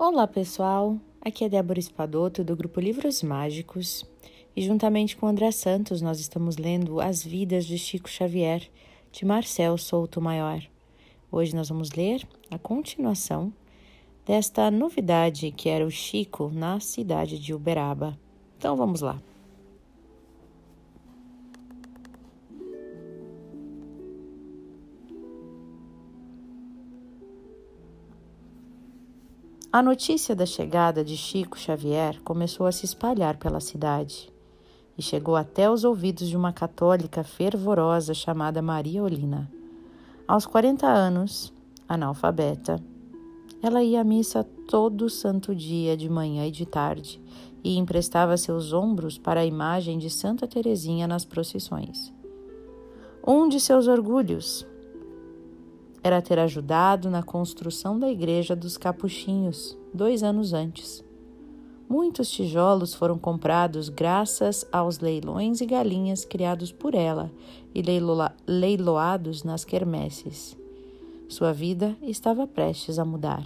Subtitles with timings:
[0.00, 0.96] Olá, pessoal!
[1.20, 4.06] Aqui é Débora Espadoto do grupo Livros Mágicos
[4.54, 8.70] e, juntamente com André Santos, nós estamos lendo As Vidas de Chico Xavier,
[9.10, 10.62] de Marcel Souto Maior.
[11.32, 13.52] Hoje nós vamos ler a continuação
[14.24, 18.16] desta novidade que era o Chico na cidade de Uberaba.
[18.56, 19.20] Então vamos lá.
[29.70, 34.32] A notícia da chegada de Chico Xavier começou a se espalhar pela cidade
[34.96, 39.46] e chegou até os ouvidos de uma católica fervorosa chamada Maria Olina.
[40.26, 41.52] Aos 40 anos,
[41.86, 42.82] analfabeta,
[43.62, 47.20] ela ia à missa todo santo dia, de manhã e de tarde,
[47.62, 52.10] e emprestava seus ombros para a imagem de Santa Teresinha nas procissões.
[53.26, 54.66] Um de seus orgulhos
[56.02, 61.04] era ter ajudado na construção da igreja dos Capuchinhos dois anos antes.
[61.88, 67.32] Muitos tijolos foram comprados graças aos leilões e galinhas criados por ela
[67.74, 67.82] e
[68.46, 70.56] leiloados nas quermesses.
[71.28, 73.44] Sua vida estava prestes a mudar.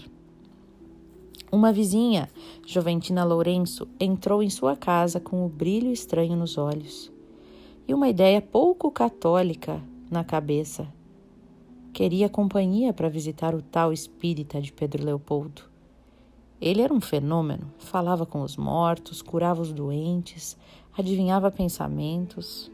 [1.53, 2.29] Uma vizinha,
[2.67, 7.13] Joventina Lourenço, entrou em sua casa com o brilho estranho nos olhos
[7.87, 10.89] e uma ideia pouco católica na cabeça
[11.93, 15.63] queria companhia para visitar o tal espírita de Pedro Leopoldo.
[16.59, 20.57] Ele era um fenômeno, falava com os mortos, curava os doentes,
[20.97, 22.71] adivinhava pensamentos.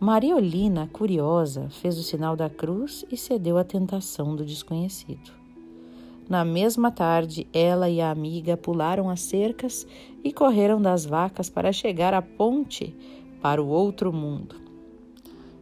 [0.00, 5.30] Maria Olina, curiosa, fez o sinal da cruz e cedeu à tentação do desconhecido.
[6.28, 9.86] Na mesma tarde, ela e a amiga pularam as cercas
[10.24, 12.96] e correram das vacas para chegar à ponte
[13.40, 14.65] para o outro mundo.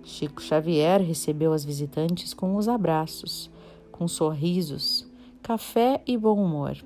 [0.05, 3.51] Chico Xavier recebeu as visitantes com os abraços,
[3.91, 5.07] com sorrisos,
[5.43, 6.77] café e bom humor.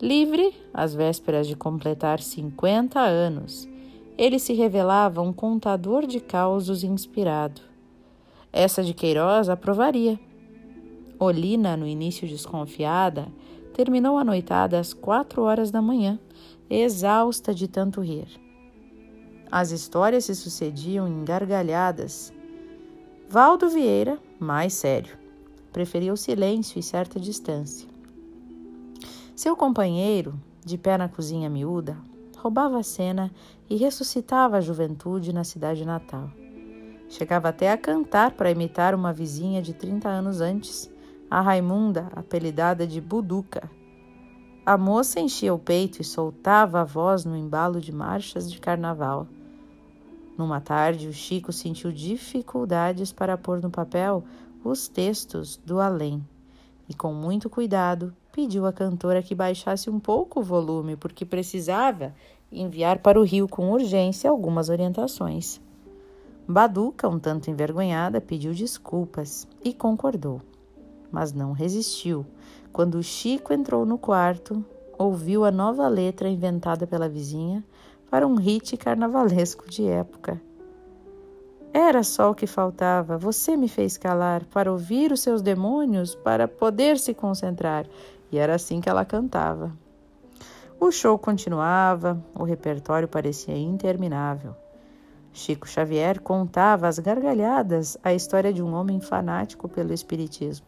[0.00, 3.68] Livre, às vésperas de completar 50 anos,
[4.16, 7.60] ele se revelava um contador de causos inspirado.
[8.50, 10.18] Essa de Queiroz aprovaria.
[11.18, 13.28] Olina, no início desconfiada,
[13.74, 16.18] terminou a noitada às quatro horas da manhã,
[16.68, 18.26] exausta de tanto rir.
[19.52, 22.32] As histórias se sucediam em gargalhadas.
[23.28, 25.18] Valdo Vieira, mais sério,
[25.72, 27.88] preferia o silêncio e certa distância.
[29.34, 31.96] Seu companheiro, de pé na cozinha miúda,
[32.38, 33.28] roubava a cena
[33.68, 36.30] e ressuscitava a juventude na cidade natal.
[37.08, 40.88] Chegava até a cantar para imitar uma vizinha de 30 anos antes,
[41.28, 43.68] a Raimunda, apelidada de Buduca.
[44.64, 49.26] A moça enchia o peito e soltava a voz no embalo de marchas de carnaval.
[50.40, 54.24] Numa tarde, o Chico sentiu dificuldades para pôr no papel
[54.64, 56.26] os textos do além
[56.88, 62.14] e, com muito cuidado, pediu à cantora que baixasse um pouco o volume, porque precisava
[62.50, 65.60] enviar para o Rio com urgência algumas orientações.
[66.48, 70.40] Baduca, um tanto envergonhada, pediu desculpas e concordou,
[71.12, 72.24] mas não resistiu.
[72.72, 74.64] Quando o Chico entrou no quarto,
[74.96, 77.62] ouviu a nova letra inventada pela vizinha
[78.10, 80.40] para um hit carnavalesco de época.
[81.72, 83.16] Era só o que faltava.
[83.16, 87.86] Você me fez calar para ouvir os seus demônios, para poder se concentrar.
[88.32, 89.72] E era assim que ela cantava.
[90.80, 94.56] O show continuava, o repertório parecia interminável.
[95.32, 100.66] Chico Xavier contava às gargalhadas a história de um homem fanático pelo espiritismo.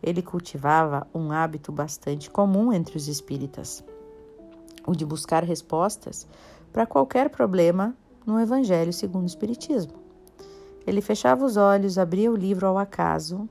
[0.00, 3.82] Ele cultivava um hábito bastante comum entre os espíritas,
[4.86, 6.28] o de buscar respostas
[6.72, 7.94] para qualquer problema
[8.24, 9.94] no Evangelho segundo o Espiritismo.
[10.86, 13.48] Ele fechava os olhos, abria o livro ao acaso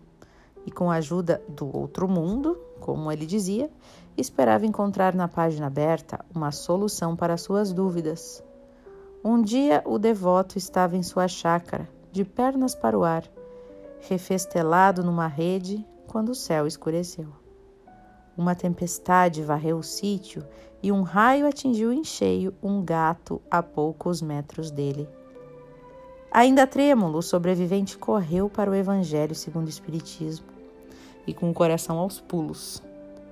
[0.66, 3.70] e, com a ajuda do outro mundo, como ele dizia,
[4.18, 8.44] esperava encontrar na página aberta uma solução para suas dúvidas.
[9.24, 13.24] Um dia o devoto estava em sua chácara, de pernas para o ar,
[14.08, 17.28] refestelado numa rede, quando o céu escureceu.
[18.38, 20.46] Uma tempestade varreu o sítio
[20.86, 25.10] e um raio atingiu em cheio um gato a poucos metros dele.
[26.32, 30.46] Ainda trêmulo, o sobrevivente correu para o Evangelho segundo o Espiritismo
[31.26, 32.84] e, com o coração aos pulos,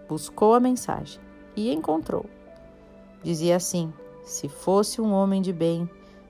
[0.09, 1.21] buscou a mensagem
[1.55, 2.25] e encontrou.
[3.21, 5.87] Dizia assim: se fosse um homem de bem,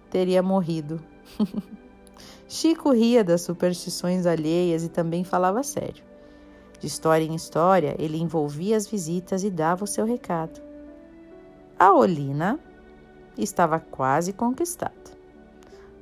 [0.09, 0.99] teria morrido.
[2.49, 6.03] Chico ria das superstições alheias e também falava sério.
[6.81, 10.72] De história em história, ele envolvia as visitas e dava o seu recado.
[11.83, 12.57] A Olina
[13.37, 15.11] estava quase conquistada,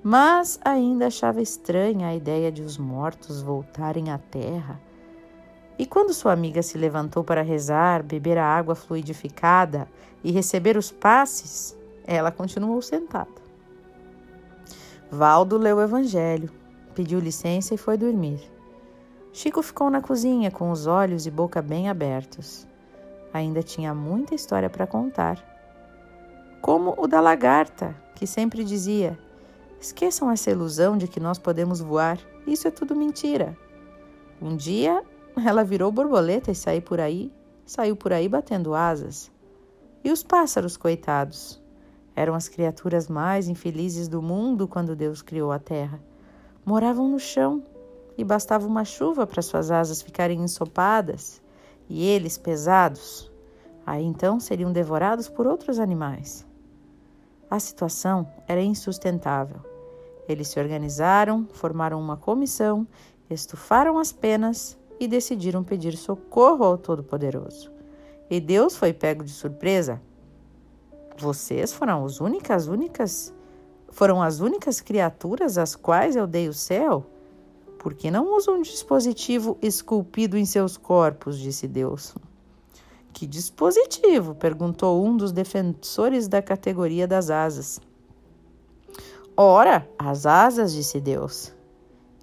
[0.04, 4.80] mas ainda achava estranha a ideia de os mortos voltarem à terra.
[5.80, 9.88] E quando sua amiga se levantou para rezar, beber a água fluidificada
[10.24, 11.75] e receber os passes,
[12.06, 13.42] ela continuou sentada.
[15.10, 16.51] Valdo leu o evangelho,
[16.94, 18.39] pediu licença e foi dormir.
[19.33, 22.68] Chico ficou na cozinha com os olhos e boca bem abertos.
[23.33, 25.50] Ainda tinha muita história para contar.
[26.62, 29.18] Como o da lagarta, que sempre dizia:
[29.80, 33.58] Esqueçam essa ilusão de que nós podemos voar, isso é tudo mentira.
[34.40, 35.04] Um dia
[35.44, 37.34] ela virou borboleta e saiu por aí,
[37.66, 39.31] saiu por aí batendo asas.
[40.04, 41.60] E os pássaros, coitados?
[42.16, 46.00] Eram as criaturas mais infelizes do mundo quando Deus criou a terra.
[46.64, 47.64] Moravam no chão
[48.16, 51.42] e bastava uma chuva para suas asas ficarem ensopadas
[51.90, 53.31] e eles pesados.
[53.84, 56.50] Aí então seriam devorados por outros animais.
[57.51, 59.59] A situação era insustentável.
[60.25, 62.88] Eles se organizaram, formaram uma comissão,
[63.30, 67.69] estufaram as penas e decidiram pedir socorro ao Todo-Poderoso.
[68.30, 70.01] E Deus foi pego de surpresa.
[71.18, 73.33] Vocês foram as únicas, únicas,
[73.89, 77.06] foram as únicas criaturas às quais eu dei o céu?
[77.77, 81.38] Por que não usam um dispositivo esculpido em seus corpos?
[81.38, 82.15] disse Deus.
[83.13, 84.36] Que dispositivo?
[84.36, 87.80] perguntou um dos defensores da categoria das asas.
[89.36, 91.54] Ora, as asas, disse Deus.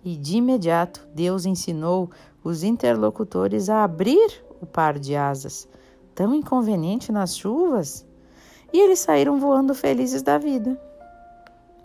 [0.04, 2.10] E de imediato Deus ensinou
[2.42, 5.68] os interlocutores a abrir o par de asas,
[6.14, 8.06] tão inconveniente nas chuvas,
[8.72, 10.80] e eles saíram voando felizes da vida.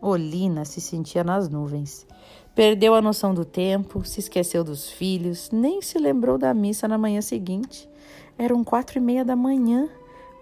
[0.01, 2.05] Olina se sentia nas nuvens.
[2.53, 6.97] Perdeu a noção do tempo, se esqueceu dos filhos, nem se lembrou da missa na
[6.97, 7.89] manhã seguinte.
[8.37, 9.87] Eram quatro e meia da manhã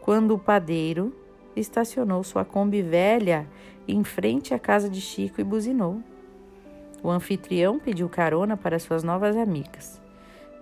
[0.02, 1.14] quando o padeiro
[1.56, 3.46] estacionou sua Kombi velha
[3.88, 6.02] em frente à casa de Chico e buzinou.
[7.04, 10.02] O anfitrião pediu carona para suas novas amigas.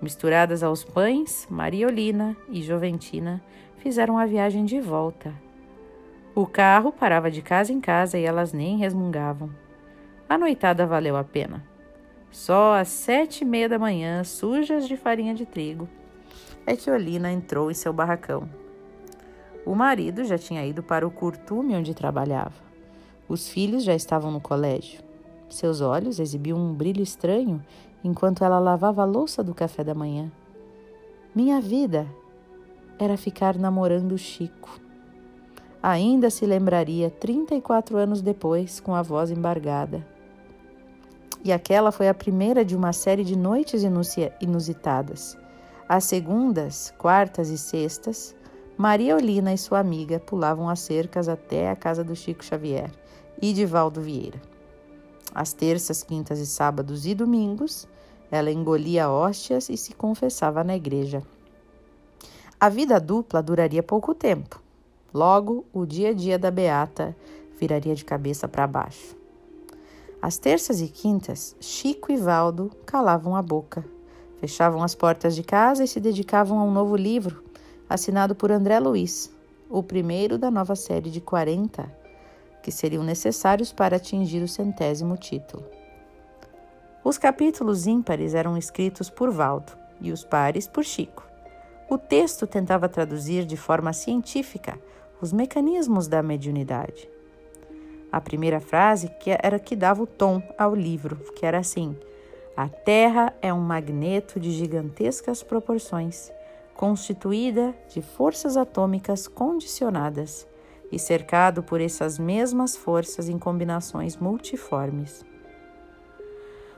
[0.02, 3.44] Misturadas aos pães, Mariolina e Joventina
[3.78, 5.34] fizeram a viagem de volta.
[6.34, 9.50] O carro parava de casa em casa e elas nem resmungavam.
[10.28, 11.64] A noitada valeu a pena.
[12.31, 15.90] Só às sete e meia da manhã, sujas de farinha de trigo,
[16.65, 18.50] é que Olina entrou em seu barracão.
[19.65, 22.63] O marido já tinha ido para o curtume onde trabalhava.
[23.27, 25.01] Os filhos já estavam no colégio.
[25.50, 27.63] Seus olhos exibiam um brilho estranho
[28.03, 30.31] enquanto ela lavava a louça do café da manhã.
[31.35, 32.07] Minha vida
[32.97, 34.79] era ficar namorando Chico.
[35.81, 40.06] Ainda se lembraria 34 anos depois, com a voz embargada.
[41.44, 43.83] E aquela foi a primeira de uma série de noites
[44.41, 45.38] inusitadas.
[45.89, 48.36] Às segundas, quartas e sextas,
[48.77, 52.91] Maria Olina e sua amiga pulavam as cercas até a casa do Chico Xavier
[53.41, 54.39] e de Valdo Vieira.
[55.33, 57.88] Às terças, quintas e sábados e domingos,
[58.30, 61.24] ela engolia hóstias e se confessava na igreja.
[62.59, 64.62] A vida dupla duraria pouco tempo.
[65.12, 67.15] Logo, o dia a dia da Beata
[67.59, 69.18] viraria de cabeça para baixo.
[70.21, 73.83] Às terças e quintas, Chico e Valdo calavam a boca,
[74.39, 77.44] fechavam as portas de casa e se dedicavam a um novo livro,
[77.89, 79.31] assinado por André Luiz,
[79.69, 82.00] o primeiro da nova série de 40
[82.62, 85.63] que seriam necessários para atingir o centésimo título.
[87.03, 89.71] Os capítulos ímpares eram escritos por Valdo
[90.01, 91.25] e os pares por Chico.
[91.89, 94.80] O texto tentava traduzir de forma científica
[95.21, 97.09] os mecanismos da mediunidade.
[98.11, 101.95] A primeira frase que era que dava o tom ao livro, que era assim:
[102.59, 106.30] A Terra é um magneto de gigantescas proporções,
[106.75, 110.45] constituída de forças atômicas condicionadas
[110.92, 115.23] e cercado por essas mesmas forças em combinações multiformes.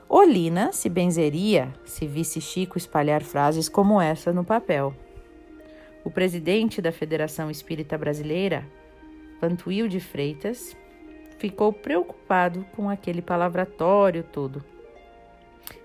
[0.08, 4.94] Olina se benzeria se visse Chico espalhar frases como essa no papel.
[6.04, 8.64] O presidente da Federação Espírita Brasileira,
[9.40, 10.76] Pantuil de Freitas,
[11.38, 14.64] ficou preocupado com aquele palavratório todo.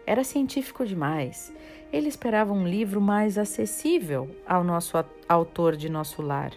[0.06, 1.54] Era científico demais.
[1.92, 6.52] Ele esperava um livro mais acessível ao nosso autor de nosso lar.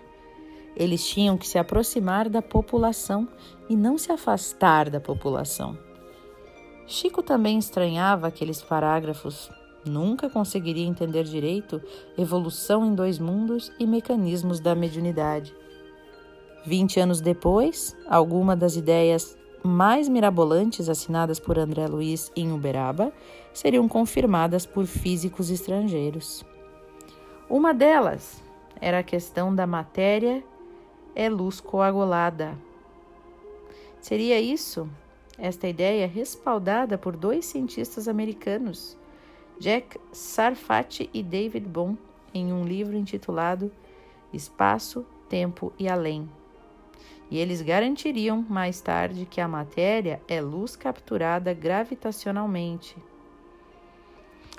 [0.76, 3.28] Eles tinham que se aproximar da população
[3.68, 5.76] e não se afastar da população.
[6.86, 9.50] Chico também estranhava aqueles parágrafos.
[9.84, 11.80] Nunca conseguiria entender direito
[12.18, 15.54] evolução em dois mundos e mecanismos da mediunidade.
[16.64, 23.12] Vinte anos depois, alguma das ideias mais mirabolantes assinadas por André Luiz em Uberaba
[23.52, 26.44] seriam confirmadas por físicos estrangeiros.
[27.48, 28.42] Uma delas
[28.80, 30.42] era a questão da matéria
[31.14, 32.56] é luz coagulada.
[34.00, 34.88] Seria isso?
[35.36, 38.96] Esta ideia respaldada por dois cientistas americanos,
[39.58, 41.96] Jack Sarfati e David Bohm
[42.32, 43.70] em um livro intitulado
[44.32, 46.28] Espaço, Tempo e Além.
[47.30, 52.96] E eles garantiriam mais tarde que a matéria é luz capturada gravitacionalmente.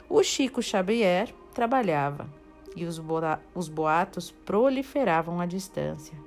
[0.10, 2.30] O Chico Xavier trabalhava
[2.76, 3.02] e os,
[3.54, 6.18] os boatos proliferavam à distância.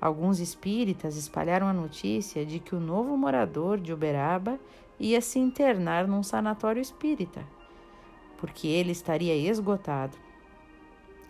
[0.00, 4.58] Alguns espíritas espalharam a notícia de que o novo morador de Uberaba
[4.98, 7.44] ia se internar num sanatório espírita,
[8.38, 10.16] porque ele estaria esgotado.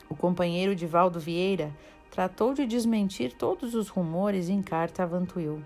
[0.08, 1.72] O companheiro de Valdo Vieira
[2.14, 5.60] tratou de desmentir todos os rumores em carta a Vantuil.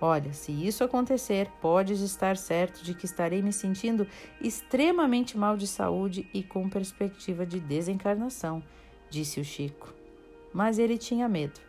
[0.00, 4.06] Olha, se isso acontecer, podes estar certo de que estarei me sentindo
[4.40, 8.62] extremamente mal de saúde e com perspectiva de desencarnação,
[9.10, 9.92] disse o Chico.
[10.54, 11.60] Mas ele tinha medo.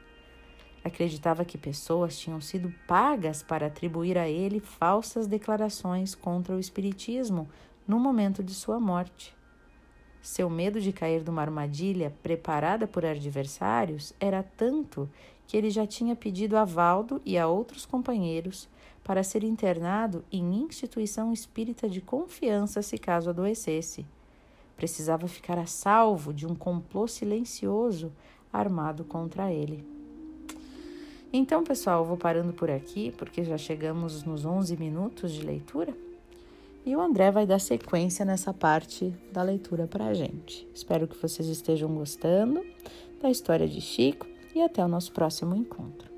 [0.81, 7.49] Acreditava que pessoas tinham sido pagas para atribuir a ele falsas declarações contra o Espiritismo
[7.85, 9.37] no momento de sua morte.
[10.21, 15.09] Seu medo de cair numa armadilha preparada por adversários era tanto
[15.47, 18.67] que ele já tinha pedido a Valdo e a outros companheiros
[19.03, 24.05] para ser internado em instituição espírita de confiança se caso adoecesse.
[24.75, 28.11] Precisava ficar a salvo de um complô silencioso
[28.53, 29.83] armado contra ele.
[31.31, 35.95] Então, pessoal, vou parando por aqui, porque já chegamos nos 11 minutos de leitura.
[36.85, 40.67] E o André vai dar sequência nessa parte da leitura para a gente.
[40.73, 42.65] Espero que vocês estejam gostando
[43.21, 46.08] da história de Chico e até o nosso próximo encontro.